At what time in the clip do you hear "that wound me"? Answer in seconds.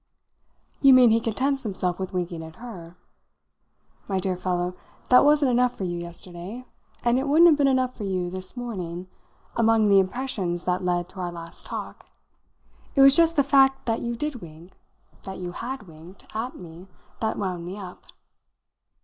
17.19-17.77